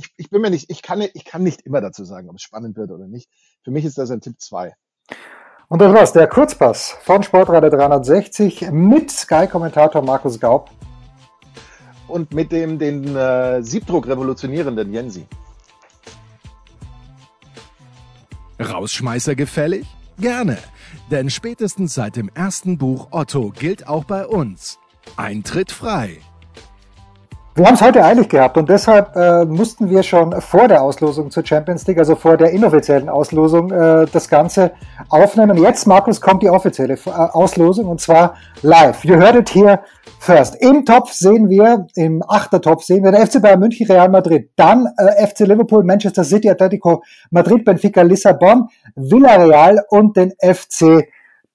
[0.00, 2.42] ich, ich bin mir nicht, ich kann, ich kann nicht immer dazu sagen, ob es
[2.42, 3.28] spannend wird oder nicht.
[3.62, 4.72] Für mich ist das ein Tipp 2.
[5.68, 10.70] Und das war's, der Kurzpass von Sportradio 360 mit Sky-Kommentator Markus Gaub
[12.10, 15.26] und mit dem den äh, Siebdruck revolutionierenden Jensi.
[18.60, 19.86] Rausschmeißer gefällig?
[20.18, 20.58] Gerne,
[21.10, 24.78] denn spätestens seit dem ersten Buch Otto gilt auch bei uns
[25.16, 26.18] Eintritt frei.
[27.56, 31.32] Wir haben es heute eilig gehabt und deshalb äh, mussten wir schon vor der Auslosung
[31.32, 34.70] zur Champions League, also vor der inoffiziellen Auslosung, äh, das Ganze
[35.08, 35.58] aufnehmen.
[35.58, 39.04] Jetzt, Markus, kommt die offizielle äh, Auslosung und zwar live.
[39.04, 39.80] You heard it here
[40.20, 40.62] first.
[40.62, 44.86] Im Topf sehen wir, im Achtertopf sehen wir der FC Bayern München, Real Madrid, dann
[44.96, 51.08] äh, FC Liverpool, Manchester City, Atletico Madrid, Benfica, Lissabon, Villarreal und den FC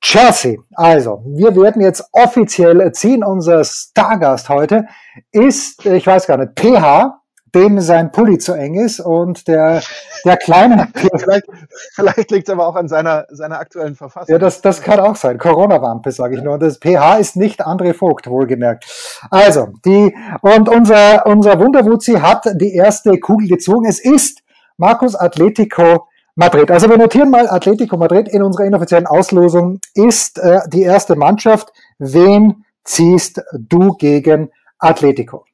[0.06, 0.58] Chelsea.
[0.76, 3.24] Also, wir werden jetzt offiziell ziehen.
[3.24, 4.86] Unser Stargast heute
[5.32, 7.22] ist, ich weiß gar nicht, PH,
[7.56, 9.82] dem sein Pulli zu eng ist und der,
[10.24, 10.90] der kleine.
[11.18, 11.48] vielleicht
[11.96, 14.32] vielleicht liegt es aber auch an seiner, seiner aktuellen Verfassung.
[14.32, 15.40] Ja, das, das kann auch sein.
[15.40, 16.54] Corona-Wampe, sage ich nur.
[16.54, 18.86] Und das PH ist nicht André Vogt, wohlgemerkt.
[19.32, 23.88] Also, die, und unser, unser Wunderwuzi hat die erste Kugel gezogen.
[23.88, 24.44] Es ist
[24.78, 26.70] Markus Atletico Madrid.
[26.70, 31.72] Also wir notieren mal, Atletico Madrid in unserer inoffiziellen Auslosung ist äh, die erste Mannschaft.
[31.98, 35.46] Wen ziehst du gegen Atletico?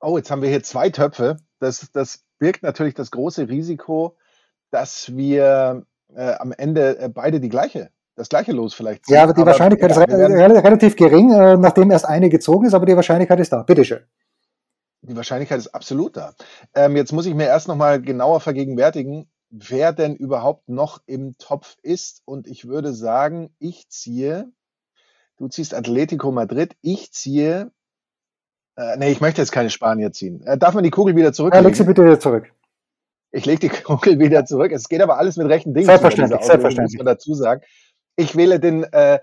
[0.00, 1.36] Oh, jetzt haben wir hier zwei Töpfe.
[1.60, 4.16] Das, das birgt natürlich das große Risiko,
[4.72, 5.84] dass wir
[6.16, 9.14] äh, am Ende äh, beide die gleiche, das gleiche Los vielleicht ziehen.
[9.14, 12.66] Ja, aber die aber, Wahrscheinlichkeit ja, ist re relativ gering, äh, nachdem erst eine gezogen
[12.66, 13.62] ist, aber die Wahrscheinlichkeit ist da.
[13.62, 14.00] Bitteschön.
[15.02, 16.34] Die Wahrscheinlichkeit ist absolut da.
[16.74, 21.76] Ähm, jetzt muss ich mir erst nochmal genauer vergegenwärtigen, wer denn überhaupt noch im Topf
[21.82, 22.22] ist.
[22.26, 24.50] Und ich würde sagen, ich ziehe,
[25.38, 27.70] du ziehst Atletico Madrid, ich ziehe
[28.76, 30.42] Äh, nee, ich möchte jetzt keine Spanier ziehen.
[30.44, 31.54] Äh, darf man die Kugel wieder zurück?
[31.54, 32.52] Ja, leg sie bitte wieder zurück.
[33.32, 34.72] Ich lege die Kugel wieder zurück.
[34.72, 35.86] Es geht aber alles mit rechten Dingen.
[35.86, 36.98] Selbstverständlich, selbstverständlich.
[36.98, 37.62] Muss man dazu sagen.
[38.16, 39.20] Ich wähle den, äh,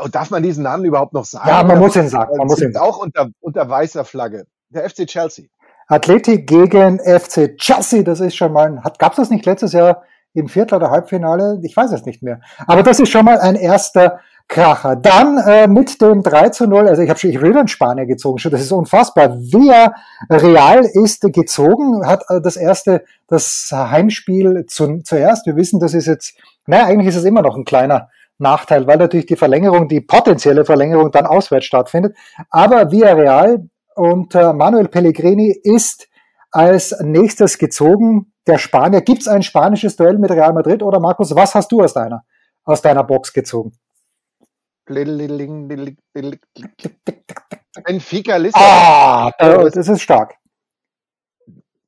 [0.00, 1.48] oh, darf man diesen Namen überhaupt noch sagen?
[1.48, 2.36] Ja, man muss ihn sagen.
[2.36, 2.86] Man muss ihn sagen.
[2.86, 4.46] Auch unter, unter weißer Flagge.
[4.70, 5.46] Der FC Chelsea.
[5.88, 10.02] Athletik gegen FC Chelsea, das ist schon mal, gab es das nicht letztes Jahr
[10.34, 11.58] im Viertel- oder Halbfinale?
[11.62, 12.40] Ich weiß es nicht mehr.
[12.66, 14.96] Aber das ist schon mal ein erster Kracher.
[14.96, 18.06] Dann äh, mit dem 3 zu 0, also ich habe schon, ich will in Spanier
[18.06, 19.38] gezogen, schon, das ist unfassbar.
[19.38, 19.94] Via
[20.30, 25.46] Real ist gezogen, hat äh, das erste, das Heimspiel zu, zuerst.
[25.46, 28.98] Wir wissen, das ist jetzt, naja, eigentlich ist es immer noch ein kleiner Nachteil, weil
[28.98, 32.16] natürlich die Verlängerung, die potenzielle Verlängerung dann auswärts stattfindet.
[32.50, 33.68] Aber Via Real
[33.98, 36.08] und äh, Manuel Pellegrini ist
[36.50, 38.32] als nächstes gezogen.
[38.46, 39.02] Der Spanier.
[39.02, 42.24] Gibt es ein spanisches Duell mit Real Madrid oder Markus, was hast du aus deiner,
[42.64, 43.72] aus deiner Box gezogen?
[47.84, 48.66] Benfica Lissabon.
[48.66, 50.36] Ah, das ist stark.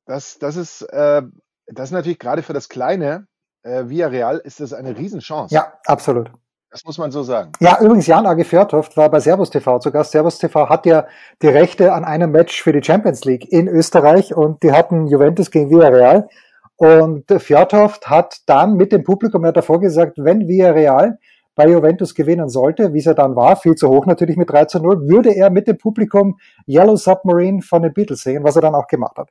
[0.05, 1.23] Das, das, ist, äh,
[1.67, 3.27] das ist natürlich gerade für das kleine
[3.63, 5.55] äh, Villarreal ist das eine Riesenchance.
[5.55, 6.31] Ja, absolut.
[6.71, 7.51] Das muss man so sagen.
[7.59, 10.13] Ja, übrigens, Jan Age Fjörtoft war bei Servus TV zu Gast.
[10.13, 11.07] Servus TV hat ja
[11.43, 15.51] die Rechte an einem Match für die Champions League in Österreich und die hatten Juventus
[15.51, 16.29] gegen Villarreal.
[16.77, 21.19] Und Fjörtoft hat dann mit dem Publikum, er hat davor gesagt, wenn Villarreal
[21.57, 24.67] bei Juventus gewinnen sollte, wie es ja dann war, viel zu hoch natürlich mit 3
[24.67, 28.63] zu 0, würde er mit dem Publikum Yellow Submarine von den Beatles singen, was er
[28.63, 29.29] dann auch gemacht hat.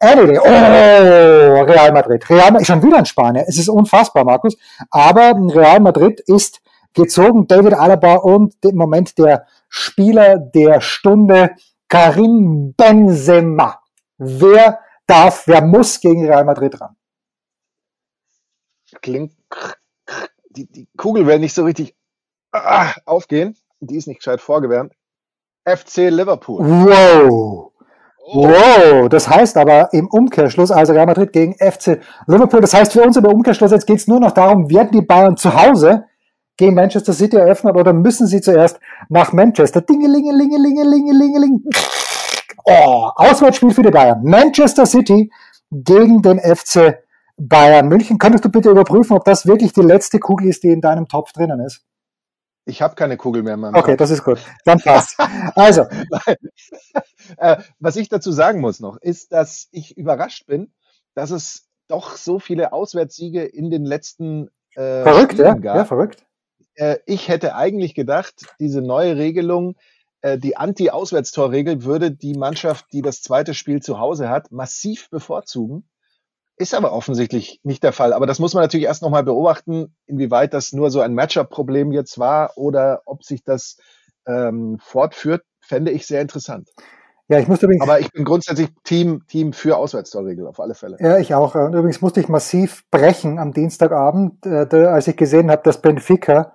[0.00, 2.28] Anyway, oh, Real Madrid.
[2.28, 3.44] Real Madrid, schon wieder in Spanien.
[3.46, 4.56] Es ist unfassbar, Markus.
[4.90, 6.60] Aber Real Madrid ist
[6.94, 7.46] gezogen.
[7.46, 11.50] David Alaba und im Moment der Spieler der Stunde,
[11.88, 13.80] Karim Benzema.
[14.18, 16.96] Wer darf, wer muss gegen Real Madrid ran?
[19.02, 19.32] Klingt,
[20.50, 21.94] die, die Kugel will nicht so richtig
[22.52, 23.56] ah, aufgehen.
[23.80, 24.94] Die ist nicht gescheit vorgewärmt.
[25.64, 26.60] FC Liverpool.
[26.64, 27.70] Wow.
[28.32, 28.46] Oh.
[28.48, 33.02] Wow, das heißt aber im Umkehrschluss, also Real Madrid gegen FC Liverpool, das heißt für
[33.02, 36.04] uns im Umkehrschluss, jetzt geht es nur noch darum, werden die Bayern zu Hause
[36.60, 39.80] gegen Manchester City eröffnet oder müssen sie zuerst nach Manchester?
[39.80, 41.64] Dingelingelingelingelingelingeling.
[42.64, 44.22] Oh, Auswärtsspiel für die Bayern.
[44.22, 45.32] Manchester City
[45.70, 47.02] gegen den FC
[47.38, 48.18] Bayern München.
[48.18, 51.32] Könntest du bitte überprüfen, ob das wirklich die letzte Kugel ist, die in deinem Topf
[51.32, 51.82] drinnen ist?
[52.66, 53.98] Ich habe keine Kugel mehr in meinem Okay, Kopf.
[53.98, 54.38] das ist gut.
[54.66, 55.18] Dann passt.
[55.56, 55.86] Also.
[57.38, 60.74] äh, was ich dazu sagen muss noch, ist, dass ich überrascht bin,
[61.14, 65.54] dass es doch so viele Auswärtssiege in den letzten äh, verrückt, Spielen ja?
[65.54, 65.76] gab.
[65.76, 66.26] Ja, verrückt.
[66.80, 69.76] Äh, ich hätte eigentlich gedacht, diese neue Regelung,
[70.22, 75.84] äh, die Anti-Auswärtstorregel würde die Mannschaft, die das zweite Spiel zu Hause hat, massiv bevorzugen.
[76.56, 78.12] Ist aber offensichtlich nicht der Fall.
[78.12, 82.18] Aber das muss man natürlich erst nochmal beobachten, inwieweit das nur so ein Matchup-Problem jetzt
[82.18, 83.76] war oder ob sich das
[84.26, 86.68] ähm, fortführt, fände ich sehr interessant.
[87.28, 87.82] Ja, ich musste übrigens.
[87.82, 90.96] Aber ich bin grundsätzlich Team, Team für Auswärtstorregel, auf alle Fälle.
[90.98, 91.54] Ja, ich auch.
[91.54, 96.54] Und übrigens musste ich massiv brechen am Dienstagabend, äh, als ich gesehen habe, dass Benfica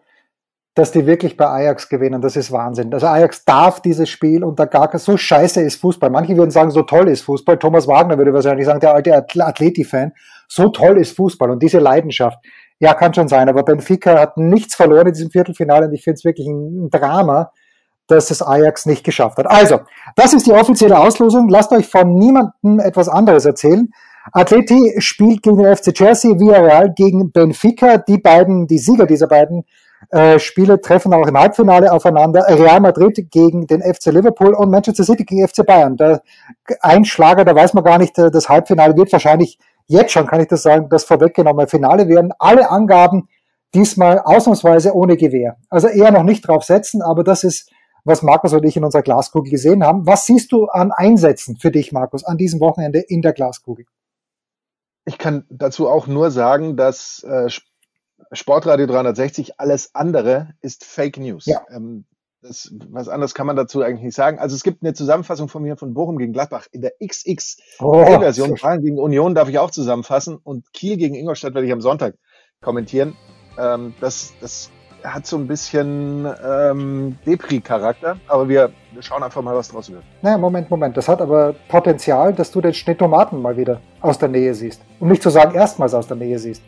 [0.76, 2.22] dass die wirklich bei Ajax gewinnen.
[2.22, 2.94] Das ist Wahnsinn.
[2.94, 6.10] Also Ajax darf dieses Spiel unter gar kein, so scheiße ist Fußball.
[6.10, 7.58] Manche würden sagen, so toll ist Fußball.
[7.58, 10.12] Thomas Wagner würde wahrscheinlich sagen, der alte Athleti-Fan.
[10.50, 12.38] So toll ist Fußball und diese Leidenschaft.
[12.80, 13.48] Ja, kann schon sein.
[13.48, 17.52] Aber Benfica hat nichts verloren in diesem Viertelfinale und ich finde es wirklich ein Drama,
[18.08, 19.48] dass es Ajax nicht geschafft hat.
[19.48, 19.80] Also,
[20.18, 21.48] das ist die offizielle Auslosung.
[21.48, 23.90] Lasst euch von niemandem etwas anderes erzählen.
[24.34, 27.98] Atleti spielt gegen den FC Chelsea, Villarreal gegen Benfica.
[27.98, 29.64] Die beiden, die Sieger dieser beiden
[30.10, 32.46] äh, Spiele treffen auch im Halbfinale aufeinander.
[32.48, 35.98] Real Madrid gegen den FC Liverpool und Manchester City gegen FC Bayern.
[35.98, 36.22] Der
[36.82, 40.48] Einschlager, da weiß man gar nicht, äh, das Halbfinale wird wahrscheinlich jetzt schon, kann ich
[40.48, 42.32] das sagen, das vorweggenommene Finale werden.
[42.40, 43.28] Alle Angaben
[43.74, 45.58] diesmal ausnahmsweise ohne Gewehr.
[45.70, 47.70] Also eher noch nicht drauf setzen, aber das ist,
[48.04, 50.08] was Markus und ich in unserer Glaskugel gesehen haben.
[50.08, 53.86] Was siehst du an Einsätzen für dich, Markus, an diesem Wochenende in der Glaskugel?
[55.06, 57.50] Ich kann dazu auch nur sagen, dass äh,
[58.36, 61.46] Sportradio 360, alles andere ist Fake News.
[61.46, 61.62] Ja.
[61.70, 62.06] Ähm,
[62.42, 64.40] das, was anderes kann man dazu eigentlich nicht sagen.
[64.40, 68.52] Also es gibt eine Zusammenfassung von mir von Bochum gegen Gladbach in der XX-Version.
[68.52, 71.82] Oh, Bayern gegen Union darf ich auch zusammenfassen und Kiel gegen Ingolstadt werde ich am
[71.82, 72.16] Sonntag
[72.62, 73.16] kommentieren.
[73.58, 74.70] Ähm, das, das
[75.04, 80.04] hat so ein bisschen ähm, Depri-Charakter, aber wir, wir schauen einfach mal, was draus wird.
[80.22, 80.98] Naja, Moment, Moment.
[80.98, 84.82] Das hat aber Potenzial, dass du den Schnittomaten mal wieder aus der Nähe siehst.
[85.00, 86.62] Um nicht zu sagen, erstmals aus der Nähe siehst.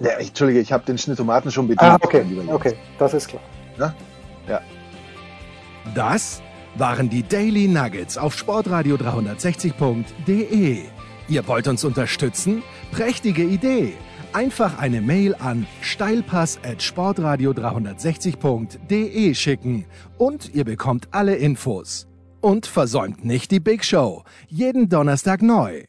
[0.00, 1.92] Ja, Entschuldige, ich habe den Schnittomaten schon bedient.
[1.92, 3.42] Ah, okay, okay, das ist klar.
[3.76, 3.94] Na?
[4.48, 4.60] Ja.
[5.94, 6.42] Das
[6.76, 10.78] waren die Daily Nuggets auf sportradio 360.de.
[11.28, 12.62] Ihr wollt uns unterstützen?
[12.92, 13.92] Prächtige Idee!
[14.32, 19.84] Einfach eine Mail an steilpass at sportradio 360.de schicken
[20.18, 22.06] und ihr bekommt alle Infos.
[22.40, 24.22] Und versäumt nicht die Big Show.
[24.48, 25.82] Jeden Donnerstag neu.